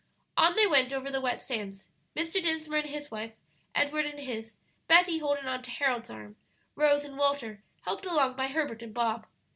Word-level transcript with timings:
On 0.35 0.55
they 0.55 0.65
went 0.65 0.91
over 0.91 1.11
the 1.11 1.21
wet 1.21 1.43
sands 1.43 1.89
Mr. 2.15 2.41
Dinsmore 2.41 2.79
and 2.79 2.89
his 2.89 3.11
wife, 3.11 3.33
Edward 3.75 4.07
and 4.07 4.17
his, 4.19 4.57
Betty 4.87 5.19
holding 5.19 5.45
on 5.45 5.61
to 5.61 5.69
Harold's 5.69 6.09
arm, 6.09 6.37
Rose 6.73 7.05
and 7.05 7.19
Walter 7.19 7.61
helped 7.83 8.07
along 8.07 8.35
by 8.35 8.47
Herbert 8.47 8.81
and 8.81 8.95
Bob. 8.95 9.27